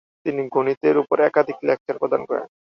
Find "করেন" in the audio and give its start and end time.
2.29-2.47